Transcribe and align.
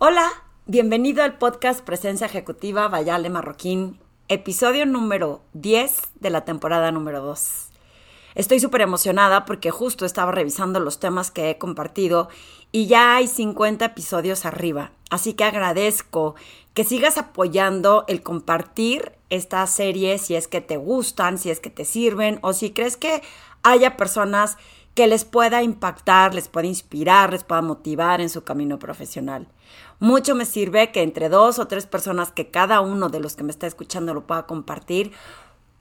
Hola, 0.00 0.28
bienvenido 0.66 1.22
al 1.22 1.38
podcast 1.38 1.80
Presencia 1.80 2.26
Ejecutiva 2.26 2.88
Vayale 2.88 3.30
Marroquín, 3.30 4.00
episodio 4.26 4.86
número 4.86 5.40
10 5.52 5.92
de 6.16 6.30
la 6.30 6.44
temporada 6.44 6.90
número 6.90 7.22
2. 7.22 7.68
Estoy 8.34 8.58
súper 8.58 8.80
emocionada 8.80 9.44
porque 9.44 9.70
justo 9.70 10.04
estaba 10.04 10.32
revisando 10.32 10.80
los 10.80 10.98
temas 10.98 11.30
que 11.30 11.48
he 11.48 11.58
compartido 11.58 12.28
y 12.72 12.88
ya 12.88 13.14
hay 13.14 13.28
50 13.28 13.84
episodios 13.84 14.44
arriba. 14.44 14.90
Así 15.10 15.34
que 15.34 15.44
agradezco 15.44 16.34
que 16.74 16.82
sigas 16.82 17.16
apoyando 17.16 18.04
el 18.08 18.20
compartir 18.24 19.12
esta 19.30 19.64
serie 19.68 20.18
si 20.18 20.34
es 20.34 20.48
que 20.48 20.60
te 20.60 20.76
gustan, 20.76 21.38
si 21.38 21.50
es 21.50 21.60
que 21.60 21.70
te 21.70 21.84
sirven 21.84 22.40
o 22.42 22.52
si 22.52 22.72
crees 22.72 22.96
que 22.96 23.22
haya 23.62 23.96
personas 23.96 24.58
que 24.94 25.06
les 25.06 25.24
pueda 25.24 25.62
impactar, 25.62 26.34
les 26.34 26.48
pueda 26.48 26.66
inspirar, 26.66 27.32
les 27.32 27.44
pueda 27.44 27.62
motivar 27.62 28.20
en 28.20 28.30
su 28.30 28.44
camino 28.44 28.78
profesional. 28.78 29.48
Mucho 29.98 30.34
me 30.34 30.44
sirve 30.44 30.92
que 30.92 31.02
entre 31.02 31.28
dos 31.28 31.58
o 31.58 31.66
tres 31.66 31.86
personas 31.86 32.30
que 32.30 32.50
cada 32.50 32.80
uno 32.80 33.08
de 33.08 33.20
los 33.20 33.34
que 33.34 33.42
me 33.42 33.50
está 33.50 33.66
escuchando 33.66 34.14
lo 34.14 34.26
pueda 34.26 34.46
compartir, 34.46 35.12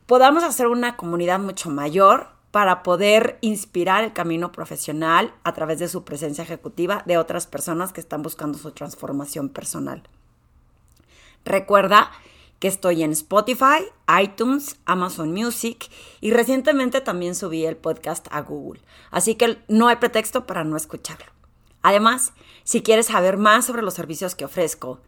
podamos 0.07 0.43
hacer 0.43 0.67
una 0.67 0.97
comunidad 0.97 1.39
mucho 1.39 1.69
mayor 1.69 2.27
para 2.51 2.83
poder 2.83 3.37
inspirar 3.41 4.03
el 4.03 4.13
camino 4.13 4.51
profesional 4.51 5.33
a 5.43 5.53
través 5.53 5.79
de 5.79 5.87
su 5.87 6.03
presencia 6.03 6.43
ejecutiva 6.43 7.03
de 7.05 7.17
otras 7.17 7.47
personas 7.47 7.93
que 7.93 8.01
están 8.01 8.21
buscando 8.21 8.57
su 8.57 8.71
transformación 8.71 9.49
personal. 9.49 10.03
Recuerda 11.45 12.11
que 12.63 12.69
estoy 12.69 13.03
en 13.03 13.11
Spotify, 13.11 13.83
iTunes, 14.23 14.79
Amazon 14.85 15.33
Music 15.33 15.89
y 16.21 16.31
recientemente 16.31 17.01
también 17.01 17.35
subí 17.35 17.65
el 17.65 17.75
podcast 17.75 18.27
a 18.31 18.39
Google, 18.39 18.79
así 19.11 19.35
que 19.35 19.57
no 19.67 19.89
hay 19.89 19.97
pretexto 19.97 20.45
para 20.45 20.63
no 20.63 20.77
escucharlo. 20.77 21.25
Además, 21.81 22.31
si 22.63 22.81
quieres 22.81 23.07
saber 23.07 23.35
más 23.35 23.65
sobre 23.65 23.81
los 23.81 23.95
servicios 23.95 24.33
que 24.33 24.45
ofrezco, 24.45 25.01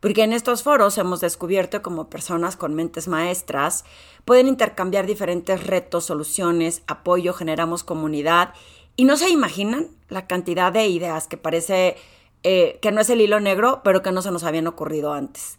Porque 0.00 0.22
en 0.22 0.32
estos 0.32 0.62
foros 0.62 0.96
hemos 0.96 1.20
descubierto 1.20 1.82
como 1.82 2.08
personas 2.08 2.56
con 2.56 2.74
mentes 2.74 3.06
maestras 3.06 3.84
pueden 4.24 4.48
intercambiar 4.48 5.06
diferentes 5.06 5.66
retos, 5.66 6.06
soluciones, 6.06 6.82
apoyo, 6.86 7.34
generamos 7.34 7.84
comunidad 7.84 8.54
y 8.96 9.04
no 9.04 9.16
se 9.16 9.28
imaginan 9.28 9.88
la 10.08 10.26
cantidad 10.26 10.72
de 10.72 10.86
ideas 10.88 11.26
que 11.26 11.36
parece 11.36 11.96
eh, 12.44 12.78
que 12.82 12.92
no 12.92 13.00
es 13.00 13.08
el 13.08 13.22
hilo 13.22 13.40
negro, 13.40 13.80
pero 13.82 14.02
que 14.02 14.12
no 14.12 14.20
se 14.20 14.30
nos 14.30 14.44
habían 14.44 14.66
ocurrido 14.66 15.14
antes. 15.14 15.56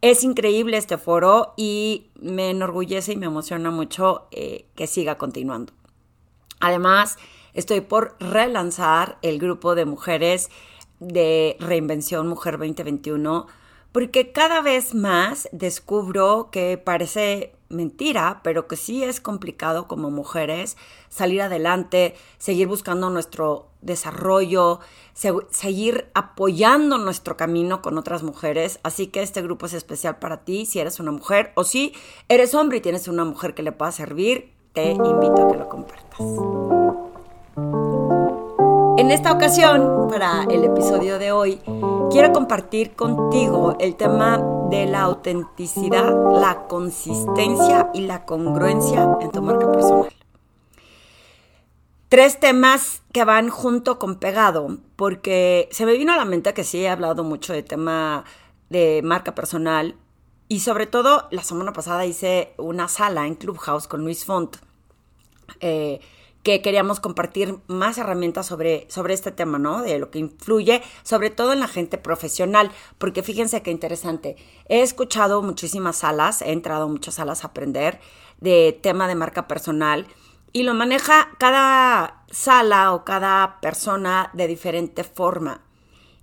Es 0.00 0.22
increíble 0.22 0.76
este 0.76 0.96
foro 0.96 1.54
y 1.56 2.10
me 2.20 2.50
enorgullece 2.50 3.12
y 3.12 3.16
me 3.16 3.26
emociona 3.26 3.70
mucho 3.70 4.28
eh, 4.30 4.66
que 4.76 4.86
siga 4.86 5.18
continuando. 5.18 5.72
Además, 6.60 7.16
estoy 7.52 7.80
por 7.80 8.16
relanzar 8.20 9.18
el 9.22 9.38
grupo 9.38 9.74
de 9.74 9.86
mujeres 9.86 10.50
de 11.00 11.56
Reinvención 11.58 12.28
Mujer 12.28 12.58
2021 12.58 13.46
porque 13.90 14.32
cada 14.32 14.60
vez 14.60 14.94
más 14.94 15.48
descubro 15.50 16.50
que 16.52 16.78
parece 16.78 17.54
mentira, 17.68 18.40
pero 18.42 18.66
que 18.66 18.76
sí 18.76 19.04
es 19.04 19.20
complicado 19.20 19.86
como 19.88 20.10
mujeres 20.10 20.76
salir 21.08 21.42
adelante, 21.42 22.14
seguir 22.38 22.66
buscando 22.66 23.10
nuestro 23.10 23.68
desarrollo, 23.80 24.80
seguir 25.50 26.10
apoyando 26.14 26.98
nuestro 26.98 27.36
camino 27.36 27.82
con 27.82 27.98
otras 27.98 28.22
mujeres. 28.22 28.80
Así 28.82 29.08
que 29.08 29.22
este 29.22 29.42
grupo 29.42 29.66
es 29.66 29.74
especial 29.74 30.18
para 30.18 30.44
ti 30.44 30.66
si 30.66 30.78
eres 30.80 31.00
una 31.00 31.12
mujer 31.12 31.52
o 31.54 31.64
si 31.64 31.94
eres 32.28 32.54
hombre 32.54 32.78
y 32.78 32.80
tienes 32.80 33.08
una 33.08 33.24
mujer 33.24 33.54
que 33.54 33.62
le 33.62 33.72
pueda 33.72 33.92
servir, 33.92 34.52
te 34.72 34.92
invito 34.92 35.46
a 35.46 35.52
que 35.52 35.58
lo 35.58 35.68
compartas. 35.68 36.18
En 39.08 39.12
esta 39.12 39.32
ocasión, 39.32 40.06
para 40.10 40.44
el 40.50 40.64
episodio 40.64 41.18
de 41.18 41.32
hoy, 41.32 41.62
quiero 42.10 42.30
compartir 42.30 42.94
contigo 42.94 43.74
el 43.80 43.96
tema 43.96 44.36
de 44.68 44.84
la 44.84 45.00
autenticidad, 45.00 46.14
la 46.38 46.66
consistencia 46.68 47.88
y 47.94 48.02
la 48.02 48.26
congruencia 48.26 49.16
en 49.22 49.30
tu 49.32 49.40
marca 49.40 49.72
personal. 49.72 50.12
Tres 52.10 52.38
temas 52.38 53.00
que 53.10 53.24
van 53.24 53.48
junto 53.48 53.98
con 53.98 54.16
pegado, 54.16 54.76
porque 54.94 55.70
se 55.72 55.86
me 55.86 55.96
vino 55.96 56.12
a 56.12 56.18
la 56.18 56.26
mente 56.26 56.52
que 56.52 56.62
sí 56.62 56.82
he 56.82 56.90
hablado 56.90 57.24
mucho 57.24 57.54
de 57.54 57.62
tema 57.62 58.26
de 58.68 59.00
marca 59.02 59.34
personal 59.34 59.96
y 60.48 60.60
sobre 60.60 60.86
todo 60.86 61.28
la 61.30 61.44
semana 61.44 61.72
pasada 61.72 62.04
hice 62.04 62.52
una 62.58 62.88
sala 62.88 63.26
en 63.26 63.36
Clubhouse 63.36 63.88
con 63.88 64.04
Luis 64.04 64.26
Font. 64.26 64.58
Eh, 65.60 65.98
que 66.42 66.62
queríamos 66.62 67.00
compartir 67.00 67.58
más 67.66 67.98
herramientas 67.98 68.46
sobre, 68.46 68.86
sobre 68.90 69.14
este 69.14 69.32
tema, 69.32 69.58
¿no? 69.58 69.82
De 69.82 69.98
lo 69.98 70.10
que 70.10 70.18
influye, 70.18 70.82
sobre 71.02 71.30
todo 71.30 71.52
en 71.52 71.60
la 71.60 71.68
gente 71.68 71.98
profesional, 71.98 72.70
porque 72.98 73.22
fíjense 73.22 73.62
qué 73.62 73.70
interesante. 73.70 74.36
He 74.68 74.82
escuchado 74.82 75.42
muchísimas 75.42 75.96
salas, 75.96 76.42
he 76.42 76.52
entrado 76.52 76.88
muchas 76.88 77.16
salas 77.16 77.44
a 77.44 77.48
aprender 77.48 78.00
de 78.40 78.78
tema 78.82 79.08
de 79.08 79.14
marca 79.14 79.48
personal 79.48 80.06
y 80.52 80.62
lo 80.62 80.74
maneja 80.74 81.30
cada 81.38 82.24
sala 82.30 82.94
o 82.94 83.04
cada 83.04 83.60
persona 83.60 84.30
de 84.32 84.46
diferente 84.46 85.04
forma. 85.04 85.62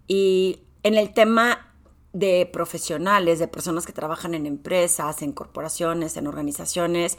Y 0.08 0.60
en 0.84 0.96
el 0.96 1.14
tema 1.14 1.72
de 2.14 2.50
profesionales, 2.52 3.40
de 3.40 3.48
personas 3.48 3.86
que 3.86 3.92
trabajan 3.92 4.34
en 4.34 4.46
empresas, 4.46 5.22
en 5.22 5.34
corporaciones, 5.34 6.16
en 6.16 6.28
organizaciones, 6.28 7.18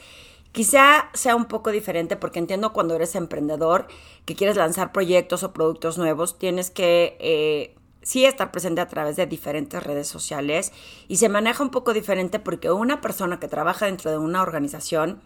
Quizá 0.57 1.11
sea 1.13 1.35
un 1.35 1.45
poco 1.45 1.69
diferente 1.69 2.15
porque 2.15 2.39
entiendo 2.39 2.73
cuando 2.73 2.95
eres 2.95 3.13
emprendedor 3.13 3.85
que 4.25 4.33
quieres 4.33 4.57
lanzar 4.57 4.91
proyectos 4.91 5.43
o 5.43 5.53
productos 5.53 5.99
nuevos, 5.99 6.39
tienes 6.39 6.71
que 6.71 7.15
eh, 7.19 7.75
sí 8.01 8.25
estar 8.25 8.51
presente 8.51 8.81
a 8.81 8.87
través 8.87 9.17
de 9.17 9.27
diferentes 9.27 9.83
redes 9.83 10.07
sociales 10.07 10.73
y 11.07 11.17
se 11.17 11.29
maneja 11.29 11.61
un 11.61 11.69
poco 11.69 11.93
diferente 11.93 12.39
porque 12.39 12.71
una 12.71 13.01
persona 13.01 13.39
que 13.39 13.47
trabaja 13.47 13.85
dentro 13.85 14.09
de 14.09 14.17
una 14.17 14.41
organización 14.41 15.21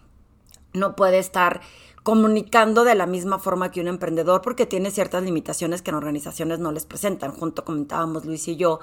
no 0.73 0.97
puede 0.97 1.19
estar 1.19 1.61
comunicando 2.03 2.83
de 2.83 2.95
la 2.95 3.05
misma 3.05 3.39
forma 3.39 3.71
que 3.71 3.79
un 3.79 3.87
emprendedor 3.87 4.41
porque 4.41 4.65
tiene 4.65 4.91
ciertas 4.91 5.23
limitaciones 5.23 5.81
que 5.81 5.91
en 5.91 5.95
organizaciones 5.95 6.59
no 6.59 6.73
les 6.73 6.85
presentan. 6.85 7.31
Junto 7.31 7.63
comentábamos 7.63 8.25
Luis 8.25 8.49
y 8.49 8.57
yo 8.57 8.81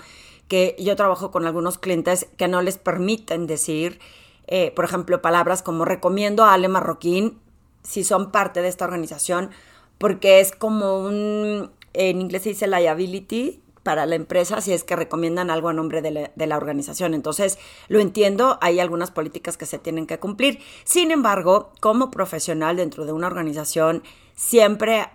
que 0.48 0.76
yo 0.78 0.96
trabajo 0.96 1.30
con 1.30 1.44
algunos 1.44 1.76
clientes 1.76 2.26
que 2.38 2.48
no 2.48 2.62
les 2.62 2.78
permiten 2.78 3.46
decir 3.46 4.00
eh, 4.48 4.72
por 4.74 4.84
ejemplo, 4.84 5.22
palabras 5.22 5.62
como 5.62 5.84
recomiendo 5.84 6.44
a 6.44 6.54
Ale 6.54 6.68
Marroquín 6.68 7.38
si 7.82 8.02
son 8.02 8.32
parte 8.32 8.62
de 8.62 8.68
esta 8.68 8.84
organización, 8.84 9.50
porque 9.98 10.40
es 10.40 10.52
como 10.52 10.98
un, 10.98 11.70
en 11.92 12.20
inglés 12.20 12.42
se 12.42 12.48
dice 12.50 12.66
liability 12.66 13.62
para 13.82 14.06
la 14.06 14.16
empresa 14.16 14.60
si 14.60 14.72
es 14.72 14.84
que 14.84 14.96
recomiendan 14.96 15.50
algo 15.50 15.68
a 15.68 15.72
nombre 15.72 16.02
de 16.02 16.10
la, 16.10 16.30
de 16.34 16.46
la 16.46 16.56
organización. 16.56 17.14
Entonces, 17.14 17.58
lo 17.88 18.00
entiendo, 18.00 18.58
hay 18.60 18.80
algunas 18.80 19.10
políticas 19.10 19.56
que 19.56 19.66
se 19.66 19.78
tienen 19.78 20.06
que 20.06 20.18
cumplir. 20.18 20.60
Sin 20.84 21.10
embargo, 21.10 21.72
como 21.80 22.10
profesional 22.10 22.76
dentro 22.76 23.04
de 23.04 23.12
una 23.12 23.26
organización, 23.26 24.02
siempre 24.34 25.08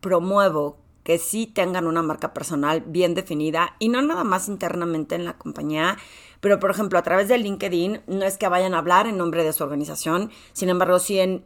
promuevo 0.00 0.76
que 1.04 1.18
sí 1.18 1.46
tengan 1.46 1.86
una 1.86 2.02
marca 2.02 2.34
personal 2.34 2.82
bien 2.86 3.14
definida 3.14 3.76
y 3.78 3.88
no 3.88 4.02
nada 4.02 4.24
más 4.24 4.48
internamente 4.48 5.14
en 5.14 5.24
la 5.24 5.38
compañía, 5.38 5.98
pero 6.40 6.58
por 6.58 6.70
ejemplo 6.70 6.98
a 6.98 7.02
través 7.02 7.28
de 7.28 7.38
LinkedIn 7.38 8.00
no 8.06 8.24
es 8.24 8.38
que 8.38 8.48
vayan 8.48 8.74
a 8.74 8.78
hablar 8.78 9.06
en 9.06 9.18
nombre 9.18 9.44
de 9.44 9.52
su 9.52 9.62
organización, 9.62 10.30
sin 10.52 10.70
embargo 10.70 10.98
sí 10.98 11.20
en, 11.20 11.44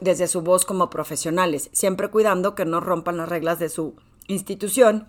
desde 0.00 0.26
su 0.26 0.40
voz 0.40 0.64
como 0.64 0.90
profesionales, 0.90 1.70
siempre 1.72 2.08
cuidando 2.08 2.54
que 2.54 2.64
no 2.64 2.80
rompan 2.80 3.18
las 3.18 3.28
reglas 3.28 3.58
de 3.58 3.68
su 3.68 3.94
institución. 4.26 5.06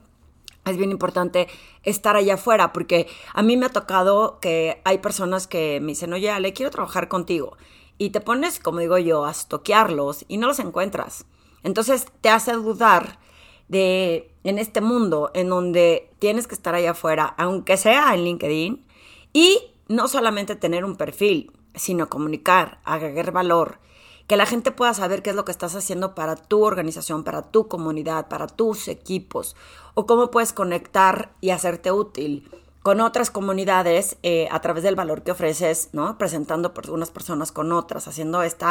Es 0.65 0.77
bien 0.77 0.91
importante 0.91 1.47
estar 1.83 2.15
allá 2.15 2.33
afuera 2.33 2.73
porque 2.73 3.07
a 3.33 3.43
mí 3.43 3.55
me 3.55 3.67
ha 3.67 3.69
tocado 3.69 4.39
que 4.39 4.81
hay 4.83 4.97
personas 4.97 5.45
que 5.45 5.79
me 5.79 5.89
dicen, 5.89 6.11
oye, 6.11 6.31
Ale, 6.31 6.53
quiero 6.53 6.71
trabajar 6.71 7.07
contigo. 7.07 7.55
Y 7.99 8.09
te 8.09 8.19
pones, 8.19 8.59
como 8.59 8.79
digo 8.79 8.97
yo, 8.97 9.25
a 9.25 9.31
estoquearlos 9.31 10.25
y 10.27 10.37
no 10.37 10.47
los 10.47 10.57
encuentras. 10.57 11.25
Entonces 11.61 12.07
te 12.21 12.29
hace 12.29 12.53
dudar 12.53 13.19
de 13.67 14.31
en 14.43 14.59
este 14.59 14.81
mundo 14.81 15.31
en 15.33 15.49
donde 15.49 16.11
tienes 16.19 16.47
que 16.47 16.55
estar 16.55 16.75
allá 16.75 16.91
afuera, 16.91 17.33
aunque 17.37 17.77
sea 17.77 18.13
en 18.13 18.23
LinkedIn, 18.23 18.85
y 19.33 19.59
no 19.87 20.07
solamente 20.07 20.55
tener 20.55 20.85
un 20.85 20.95
perfil, 20.95 21.51
sino 21.73 22.09
comunicar, 22.09 22.79
agregar 22.83 23.31
valor, 23.31 23.79
que 24.27 24.37
la 24.37 24.45
gente 24.45 24.71
pueda 24.71 24.93
saber 24.93 25.21
qué 25.21 25.31
es 25.31 25.35
lo 25.35 25.45
que 25.45 25.51
estás 25.51 25.75
haciendo 25.75 26.15
para 26.15 26.35
tu 26.35 26.63
organización, 26.63 27.23
para 27.23 27.51
tu 27.51 27.67
comunidad, 27.67 28.27
para 28.27 28.47
tus 28.47 28.87
equipos, 28.87 29.55
o 29.93 30.05
cómo 30.05 30.31
puedes 30.31 30.53
conectar 30.53 31.35
y 31.41 31.51
hacerte 31.51 31.91
útil 31.91 32.49
con 32.85 33.01
otras 33.01 33.31
comunidades 33.31 34.17
eh, 34.21 34.47
a 34.51 34.61
través 34.61 34.83
del 34.83 34.95
valor 34.95 35.23
que 35.23 35.31
ofreces, 35.31 35.89
¿no? 35.91 36.19
Presentando 36.19 36.71
unas 36.89 37.09
personas 37.09 37.51
con 37.51 37.71
otras, 37.71 38.07
haciendo 38.07 38.43
este 38.43 38.67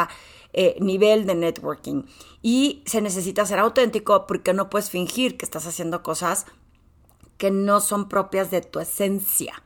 nivel 0.79 1.25
de 1.25 1.35
networking. 1.35 2.03
Y 2.41 2.81
se 2.85 3.01
necesita 3.01 3.45
ser 3.45 3.59
auténtico 3.59 4.25
porque 4.25 4.53
no 4.53 4.69
puedes 4.69 4.89
fingir 4.89 5.35
que 5.35 5.43
estás 5.43 5.67
haciendo 5.67 6.01
cosas 6.01 6.45
que 7.37 7.51
no 7.51 7.81
son 7.81 8.07
propias 8.07 8.51
de 8.51 8.61
tu 8.61 8.79
esencia. 8.79 9.61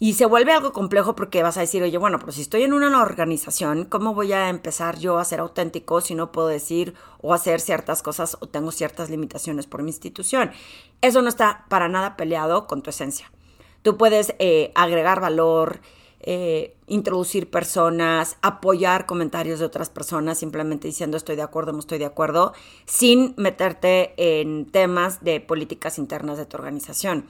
Y 0.00 0.14
se 0.14 0.26
vuelve 0.26 0.50
algo 0.50 0.72
complejo 0.72 1.14
porque 1.14 1.44
vas 1.44 1.56
a 1.56 1.60
decir, 1.60 1.80
oye, 1.84 1.96
bueno, 1.96 2.18
pero 2.18 2.32
si 2.32 2.42
estoy 2.42 2.64
en 2.64 2.72
una 2.72 3.00
organización, 3.00 3.84
¿cómo 3.84 4.14
voy 4.14 4.32
a 4.32 4.48
empezar 4.48 4.98
yo 4.98 5.20
a 5.20 5.24
ser 5.24 5.38
auténtico 5.38 6.00
si 6.00 6.16
no 6.16 6.32
puedo 6.32 6.48
decir 6.48 6.94
o 7.20 7.34
hacer 7.34 7.60
ciertas 7.60 8.02
cosas 8.02 8.36
o 8.40 8.48
tengo 8.48 8.72
ciertas 8.72 9.10
limitaciones 9.10 9.68
por 9.68 9.84
mi 9.84 9.90
institución? 9.90 10.50
Eso 11.02 11.22
no 11.22 11.28
está 11.28 11.66
para 11.68 11.88
nada 11.88 12.16
peleado 12.16 12.66
con 12.66 12.82
tu 12.82 12.90
esencia. 12.90 13.30
Tú 13.82 13.96
puedes 13.96 14.34
eh, 14.38 14.72
agregar 14.74 15.20
valor, 15.20 15.80
eh, 16.22 16.76
introducir 16.86 17.48
personas, 17.48 18.36
apoyar 18.42 19.06
comentarios 19.06 19.58
de 19.58 19.64
otras 19.64 19.88
personas, 19.88 20.36
simplemente 20.36 20.86
diciendo 20.86 21.16
estoy 21.16 21.36
de 21.36 21.42
acuerdo, 21.42 21.72
no 21.72 21.78
estoy 21.78 21.98
de 21.98 22.04
acuerdo, 22.04 22.52
sin 22.84 23.32
meterte 23.38 24.12
en 24.16 24.66
temas 24.66 25.24
de 25.24 25.40
políticas 25.40 25.98
internas 25.98 26.36
de 26.36 26.44
tu 26.44 26.58
organización. 26.58 27.26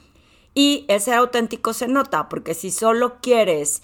Y 0.54 0.86
el 0.88 1.00
ser 1.00 1.14
auténtico 1.14 1.72
se 1.72 1.86
nota, 1.86 2.28
porque 2.28 2.54
si 2.54 2.72
solo 2.72 3.20
quieres, 3.20 3.82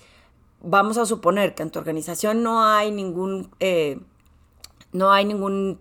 vamos 0.60 0.98
a 0.98 1.06
suponer 1.06 1.54
que 1.54 1.62
en 1.62 1.70
tu 1.70 1.78
organización 1.78 2.42
no 2.42 2.64
hay 2.64 2.90
ningún, 2.90 3.50
eh, 3.60 4.00
no 4.90 5.12
hay 5.12 5.24
ningún, 5.24 5.78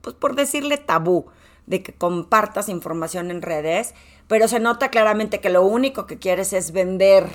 pues 0.00 0.16
por 0.16 0.34
decirle 0.34 0.78
tabú, 0.78 1.26
de 1.66 1.82
que 1.82 1.94
compartas 1.94 2.68
información 2.68 3.30
en 3.30 3.42
redes, 3.42 3.94
pero 4.28 4.48
se 4.48 4.60
nota 4.60 4.90
claramente 4.90 5.40
que 5.40 5.50
lo 5.50 5.62
único 5.62 6.06
que 6.06 6.18
quieres 6.18 6.52
es 6.52 6.72
vender 6.72 7.28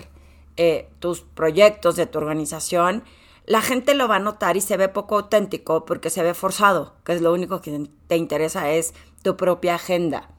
eh, 0.57 0.89
tus 0.99 1.21
proyectos 1.21 1.95
de 1.95 2.05
tu 2.05 2.19
organización, 2.19 3.03
la 3.45 3.61
gente 3.61 3.95
lo 3.95 4.07
va 4.07 4.17
a 4.17 4.19
notar 4.19 4.57
y 4.57 4.61
se 4.61 4.77
ve 4.77 4.89
poco 4.89 5.15
auténtico 5.15 5.85
porque 5.85 6.09
se 6.09 6.23
ve 6.23 6.33
forzado, 6.33 6.95
que 7.03 7.13
es 7.13 7.21
lo 7.21 7.33
único 7.33 7.61
que 7.61 7.89
te 8.07 8.15
interesa 8.17 8.71
es 8.71 8.93
tu 9.23 9.37
propia 9.37 9.75
agenda. 9.75 10.29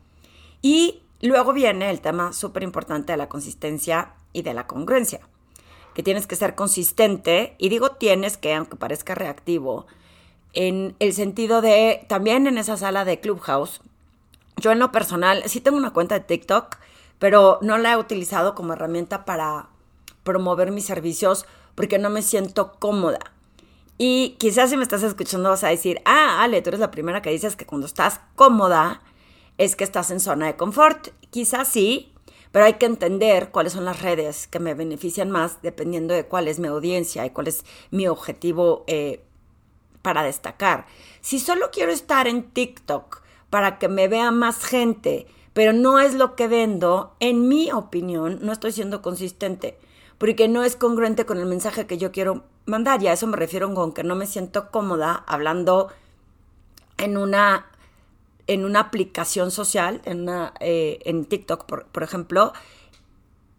Y 0.62 1.02
Luego 1.22 1.52
viene 1.52 1.90
el 1.90 2.00
tema 2.00 2.32
súper 2.32 2.62
importante 2.62 3.12
de 3.12 3.18
la 3.18 3.28
consistencia 3.28 4.14
y 4.32 4.40
de 4.40 4.54
la 4.54 4.66
congruencia, 4.66 5.20
que 5.94 6.02
tienes 6.02 6.26
que 6.26 6.36
ser 6.36 6.54
consistente, 6.54 7.56
y 7.58 7.68
digo 7.68 7.90
tienes 7.90 8.38
que, 8.38 8.54
aunque 8.54 8.76
parezca 8.76 9.14
reactivo, 9.14 9.86
en 10.52 10.96
el 10.98 11.12
sentido 11.12 11.60
de, 11.60 12.04
también 12.08 12.46
en 12.46 12.58
esa 12.58 12.76
sala 12.76 13.04
de 13.04 13.20
Clubhouse, 13.20 13.80
yo 14.56 14.72
en 14.72 14.78
lo 14.78 14.92
personal 14.92 15.42
sí 15.46 15.60
tengo 15.60 15.76
una 15.76 15.92
cuenta 15.92 16.18
de 16.18 16.24
TikTok, 16.24 16.76
pero 17.18 17.58
no 17.62 17.78
la 17.78 17.92
he 17.92 17.96
utilizado 17.96 18.54
como 18.54 18.72
herramienta 18.72 19.24
para 19.24 19.68
promover 20.22 20.70
mis 20.70 20.84
servicios 20.84 21.46
porque 21.74 21.98
no 21.98 22.10
me 22.10 22.22
siento 22.22 22.72
cómoda. 22.78 23.20
Y 23.96 24.36
quizás 24.38 24.70
si 24.70 24.76
me 24.76 24.82
estás 24.82 25.02
escuchando 25.02 25.50
vas 25.50 25.64
a 25.64 25.68
decir, 25.68 26.00
ah, 26.04 26.42
Ale, 26.42 26.62
tú 26.62 26.70
eres 26.70 26.80
la 26.80 26.90
primera 26.90 27.22
que 27.22 27.30
dices 27.30 27.56
que 27.56 27.66
cuando 27.66 27.86
estás 27.86 28.20
cómoda, 28.34 29.02
es 29.58 29.76
que 29.76 29.84
estás 29.84 30.10
en 30.10 30.20
zona 30.20 30.46
de 30.46 30.56
confort. 30.56 31.08
Quizás 31.30 31.68
sí, 31.68 32.14
pero 32.50 32.64
hay 32.64 32.74
que 32.74 32.86
entender 32.86 33.50
cuáles 33.50 33.74
son 33.74 33.84
las 33.84 34.00
redes 34.00 34.46
que 34.46 34.58
me 34.58 34.72
benefician 34.72 35.30
más 35.30 35.60
dependiendo 35.60 36.14
de 36.14 36.26
cuál 36.26 36.48
es 36.48 36.58
mi 36.58 36.68
audiencia 36.68 37.26
y 37.26 37.30
cuál 37.30 37.48
es 37.48 37.64
mi 37.90 38.08
objetivo 38.08 38.84
eh, 38.86 39.22
para 40.02 40.22
destacar. 40.22 40.86
Si 41.20 41.38
solo 41.38 41.70
quiero 41.72 41.92
estar 41.92 42.26
en 42.26 42.50
TikTok 42.50 43.22
para 43.50 43.78
que 43.78 43.88
me 43.88 44.08
vea 44.08 44.30
más 44.30 44.64
gente, 44.64 45.26
pero 45.52 45.72
no 45.72 45.98
es 45.98 46.14
lo 46.14 46.36
que 46.36 46.48
vendo, 46.48 47.14
en 47.20 47.48
mi 47.48 47.72
opinión, 47.72 48.38
no 48.42 48.52
estoy 48.52 48.72
siendo 48.72 49.02
consistente, 49.02 49.78
porque 50.18 50.48
no 50.48 50.62
es 50.62 50.76
congruente 50.76 51.26
con 51.26 51.38
el 51.38 51.46
mensaje 51.46 51.86
que 51.86 51.98
yo 51.98 52.12
quiero 52.12 52.44
mandar. 52.66 53.02
Y 53.02 53.08
a 53.08 53.12
eso 53.12 53.26
me 53.26 53.36
refiero 53.36 53.72
con 53.74 53.92
que 53.92 54.04
no 54.04 54.14
me 54.14 54.26
siento 54.26 54.70
cómoda 54.70 55.24
hablando 55.26 55.88
en 56.98 57.16
una 57.16 57.66
en 58.50 58.64
una 58.64 58.80
aplicación 58.80 59.52
social, 59.52 60.02
en, 60.04 60.22
una, 60.22 60.54
eh, 60.58 60.98
en 61.04 61.24
TikTok, 61.24 61.66
por, 61.66 62.02
ejemplo, 62.02 62.52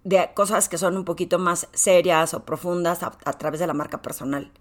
de 0.04 0.32
cosas 0.34 0.68
que 0.68 0.78
son 0.78 0.98
un 0.98 1.06
poquito 1.06 1.40
más 1.40 1.70
serias 1.72 2.34
o 2.34 2.44
profundas 2.44 3.02
a, 3.02 3.12
través 3.38 3.62
de 3.62 3.68
la 3.68 3.74
marca 3.74 4.02
personal. 4.02 4.52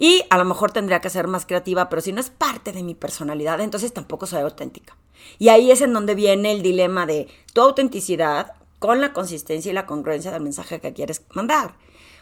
Y 0.00 0.24
a 0.30 0.38
lo 0.38 0.46
mejor 0.46 0.72
tendría 0.72 1.02
que 1.02 1.10
ser 1.10 1.28
más 1.28 1.44
creativa, 1.44 1.90
pero 1.90 2.00
si 2.00 2.10
no 2.10 2.20
es 2.20 2.30
parte 2.30 2.72
de 2.72 2.82
mi 2.82 2.94
personalidad, 2.94 3.60
entonces 3.60 3.92
tampoco 3.92 4.26
soy 4.26 4.40
auténtica. 4.40 4.96
Y 5.38 5.50
ahí 5.50 5.70
es 5.70 5.82
en 5.82 5.92
donde 5.92 6.14
viene 6.14 6.52
el 6.52 6.62
dilema 6.62 7.04
de 7.04 7.28
tu 7.52 7.60
autenticidad 7.60 8.54
con 8.78 9.02
la 9.02 9.12
consistencia 9.12 9.70
y 9.70 9.74
la 9.74 9.84
congruencia 9.84 10.30
del 10.32 10.42
mensaje 10.42 10.80
que 10.80 10.94
quieres 10.94 11.22
mandar. 11.34 11.74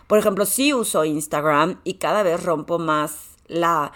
Por 0.09 0.19
ejemplo, 0.19 0.45
si 0.45 0.75
uso 0.75 1.05
Instagram 1.05 1.81
y 1.85 1.95
cada 1.95 2.25
vez 2.25 2.43
rompo 2.43 2.81
más 2.81 3.37
la 3.47 3.93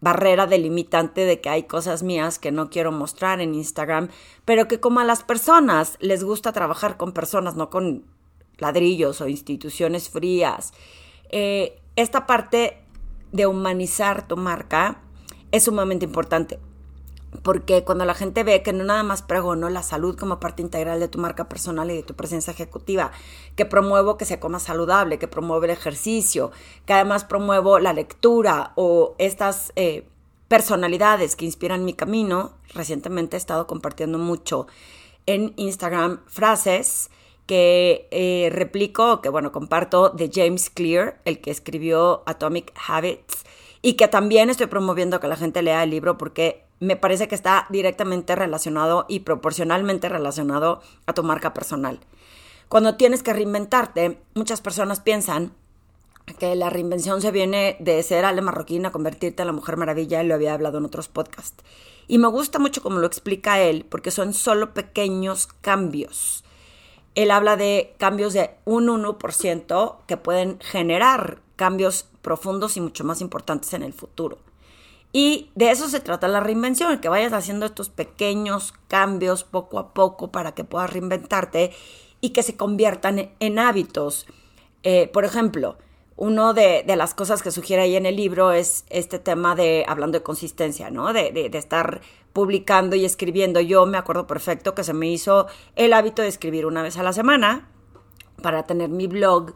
barrera 0.00 0.46
delimitante 0.46 1.26
de 1.26 1.42
que 1.42 1.50
hay 1.50 1.64
cosas 1.64 2.02
mías 2.02 2.38
que 2.38 2.50
no 2.50 2.70
quiero 2.70 2.92
mostrar 2.92 3.42
en 3.42 3.54
Instagram, 3.54 4.08
pero 4.46 4.68
que 4.68 4.80
como 4.80 5.00
a 5.00 5.04
las 5.04 5.22
personas 5.22 5.98
les 6.00 6.24
gusta 6.24 6.52
trabajar 6.52 6.96
con 6.96 7.12
personas, 7.12 7.56
no 7.56 7.68
con 7.68 8.06
ladrillos 8.56 9.20
o 9.20 9.28
instituciones 9.28 10.08
frías, 10.08 10.72
eh, 11.28 11.78
esta 11.94 12.26
parte 12.26 12.81
de 13.32 13.46
humanizar 13.46 14.28
tu 14.28 14.36
marca 14.36 15.00
es 15.50 15.64
sumamente 15.64 16.04
importante. 16.04 16.60
Porque 17.42 17.82
cuando 17.82 18.04
la 18.04 18.12
gente 18.12 18.44
ve 18.44 18.62
que 18.62 18.74
no 18.74 18.84
nada 18.84 19.02
más 19.02 19.22
pregono 19.22 19.70
la 19.70 19.82
salud 19.82 20.16
como 20.16 20.38
parte 20.38 20.60
integral 20.60 21.00
de 21.00 21.08
tu 21.08 21.18
marca 21.18 21.48
personal 21.48 21.90
y 21.90 21.96
de 21.96 22.02
tu 22.02 22.14
presencia 22.14 22.52
ejecutiva, 22.52 23.10
que 23.56 23.64
promuevo 23.64 24.18
que 24.18 24.26
se 24.26 24.38
coma 24.38 24.58
saludable, 24.58 25.18
que 25.18 25.28
promueve 25.28 25.66
el 25.66 25.72
ejercicio, 25.72 26.52
que 26.84 26.92
además 26.92 27.24
promuevo 27.24 27.78
la 27.78 27.94
lectura 27.94 28.72
o 28.76 29.14
estas 29.16 29.72
eh, 29.76 30.06
personalidades 30.48 31.34
que 31.34 31.46
inspiran 31.46 31.86
mi 31.86 31.94
camino, 31.94 32.52
recientemente 32.74 33.36
he 33.36 33.38
estado 33.38 33.66
compartiendo 33.66 34.18
mucho 34.18 34.66
en 35.24 35.54
Instagram 35.56 36.20
frases 36.26 37.10
que 37.52 38.08
eh, 38.12 38.48
replico, 38.50 39.20
que 39.20 39.28
bueno, 39.28 39.52
comparto 39.52 40.08
de 40.08 40.30
James 40.32 40.70
Clear, 40.70 41.20
el 41.26 41.42
que 41.42 41.50
escribió 41.50 42.22
Atomic 42.24 42.72
Habits, 42.88 43.44
y 43.82 43.92
que 43.98 44.08
también 44.08 44.48
estoy 44.48 44.68
promoviendo 44.68 45.20
que 45.20 45.28
la 45.28 45.36
gente 45.36 45.60
lea 45.60 45.82
el 45.82 45.90
libro 45.90 46.16
porque 46.16 46.64
me 46.80 46.96
parece 46.96 47.28
que 47.28 47.34
está 47.34 47.66
directamente 47.68 48.34
relacionado 48.36 49.04
y 49.06 49.20
proporcionalmente 49.20 50.08
relacionado 50.08 50.80
a 51.04 51.12
tu 51.12 51.24
marca 51.24 51.52
personal. 51.52 52.00
Cuando 52.70 52.94
tienes 52.94 53.22
que 53.22 53.34
reinventarte, 53.34 54.18
muchas 54.34 54.62
personas 54.62 55.00
piensan 55.00 55.52
que 56.38 56.56
la 56.56 56.70
reinvención 56.70 57.20
se 57.20 57.32
viene 57.32 57.76
de 57.80 58.02
ser 58.02 58.24
Ale 58.24 58.40
Marroquín 58.40 58.86
a 58.86 58.92
convertirte 58.92 59.42
en 59.42 59.48
la 59.48 59.52
Mujer 59.52 59.76
Maravilla, 59.76 60.22
y 60.22 60.26
lo 60.26 60.36
había 60.36 60.54
hablado 60.54 60.78
en 60.78 60.86
otros 60.86 61.08
podcasts. 61.08 61.62
Y 62.08 62.16
me 62.16 62.28
gusta 62.28 62.58
mucho 62.58 62.82
como 62.82 62.98
lo 62.98 63.06
explica 63.06 63.60
él, 63.60 63.84
porque 63.86 64.10
son 64.10 64.32
solo 64.32 64.72
pequeños 64.72 65.48
cambios. 65.60 66.44
Él 67.14 67.30
habla 67.30 67.56
de 67.56 67.94
cambios 67.98 68.32
de 68.32 68.50
un 68.64 68.88
1% 68.88 69.96
que 70.06 70.16
pueden 70.16 70.58
generar 70.60 71.40
cambios 71.56 72.08
profundos 72.22 72.76
y 72.76 72.80
mucho 72.80 73.04
más 73.04 73.20
importantes 73.20 73.72
en 73.74 73.82
el 73.82 73.92
futuro. 73.92 74.38
Y 75.12 75.50
de 75.54 75.70
eso 75.70 75.88
se 75.88 76.00
trata 76.00 76.26
la 76.26 76.40
reinvención, 76.40 76.98
que 77.00 77.10
vayas 77.10 77.34
haciendo 77.34 77.66
estos 77.66 77.90
pequeños 77.90 78.72
cambios 78.88 79.44
poco 79.44 79.78
a 79.78 79.92
poco 79.92 80.32
para 80.32 80.52
que 80.52 80.64
puedas 80.64 80.90
reinventarte 80.90 81.72
y 82.22 82.30
que 82.30 82.42
se 82.42 82.56
conviertan 82.56 83.30
en 83.38 83.58
hábitos. 83.58 84.26
Eh, 84.82 85.08
por 85.12 85.26
ejemplo, 85.26 85.76
una 86.22 86.52
de, 86.52 86.84
las 86.86 87.14
cosas 87.14 87.42
que 87.42 87.50
sugiere 87.50 87.82
ahí 87.82 87.96
en 87.96 88.06
el 88.06 88.14
libro 88.14 88.52
es 88.52 88.84
este 88.90 89.18
tema 89.18 89.56
de, 89.56 89.84
hablando 89.88 90.18
de 90.18 90.22
consistencia, 90.22 90.88
¿no? 90.88 91.12
De, 91.12 91.50
estar 91.54 92.00
publicando 92.32 92.94
y 92.94 93.04
escribiendo. 93.04 93.60
Yo 93.60 93.86
me 93.86 93.98
acuerdo 93.98 94.28
perfecto 94.28 94.72
que 94.72 94.84
se 94.84 94.92
me 94.92 95.10
hizo 95.10 95.48
el 95.74 95.92
hábito 95.92 96.22
de 96.22 96.28
escribir 96.28 96.64
una 96.64 96.80
vez 96.80 96.96
a 96.96 97.02
la 97.02 97.12
semana 97.12 97.68
para 98.40 98.62
tener 98.62 98.88
mi 98.88 99.08
blog 99.08 99.54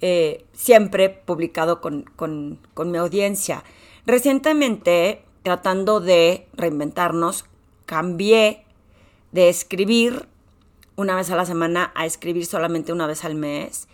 eh, 0.00 0.46
siempre 0.54 1.10
publicado 1.10 1.82
con, 1.82 2.04
con 2.14 2.90
mi 2.90 2.96
audiencia. 2.96 3.62
Recientemente, 4.06 5.22
tratando 5.42 6.00
de 6.00 6.48
reinventarnos, 6.54 7.44
cambié 7.84 8.64
de 9.32 9.50
escribir 9.50 10.26
una 10.96 11.14
vez 11.14 11.30
a 11.30 11.36
la 11.36 11.44
semana 11.44 11.92
a 11.94 12.06
escribir 12.06 12.46
solamente 12.46 12.94
una 12.94 13.06
vez 13.06 13.22
al 13.26 13.34
mes. 13.34 13.86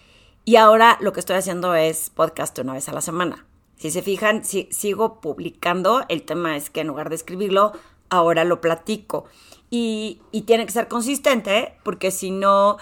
Y 0.44 0.56
ahora 0.56 0.98
lo 1.00 1.12
que 1.12 1.20
estoy 1.20 1.36
haciendo 1.36 1.74
es 1.74 2.10
podcast 2.10 2.58
una 2.58 2.72
vez 2.72 2.88
a 2.88 2.92
la 2.92 3.00
semana. 3.00 3.46
Si 3.76 3.90
se 3.90 4.02
fijan, 4.02 4.44
si, 4.44 4.68
sigo 4.70 5.20
publicando. 5.20 6.02
El 6.08 6.22
tema 6.22 6.56
es 6.56 6.70
que 6.70 6.80
en 6.80 6.88
lugar 6.88 7.08
de 7.10 7.16
escribirlo, 7.16 7.72
ahora 8.10 8.44
lo 8.44 8.60
platico. 8.60 9.24
Y, 9.70 10.20
y 10.32 10.42
tiene 10.42 10.66
que 10.66 10.72
ser 10.72 10.88
consistente, 10.88 11.76
porque 11.84 12.10
si 12.10 12.30
no, 12.30 12.76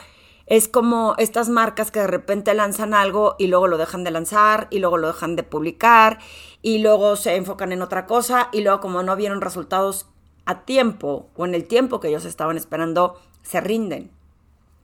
es 0.50 0.68
como 0.68 1.14
estas 1.18 1.48
marcas 1.48 1.90
que 1.90 2.00
de 2.00 2.08
repente 2.08 2.52
lanzan 2.54 2.92
algo 2.92 3.36
y 3.38 3.46
luego 3.46 3.68
lo 3.68 3.78
dejan 3.78 4.04
de 4.04 4.10
lanzar 4.10 4.66
y 4.70 4.80
luego 4.80 4.96
lo 4.96 5.06
dejan 5.06 5.36
de 5.36 5.44
publicar 5.44 6.18
y 6.60 6.78
luego 6.78 7.14
se 7.14 7.36
enfocan 7.36 7.70
en 7.70 7.82
otra 7.82 8.06
cosa 8.06 8.48
y 8.52 8.62
luego 8.62 8.80
como 8.80 9.04
no 9.04 9.14
vieron 9.14 9.40
resultados 9.40 10.08
a 10.46 10.64
tiempo 10.64 11.28
o 11.36 11.46
en 11.46 11.54
el 11.54 11.68
tiempo 11.68 12.00
que 12.00 12.08
ellos 12.08 12.24
estaban 12.24 12.56
esperando, 12.56 13.20
se 13.42 13.60
rinden. 13.60 14.10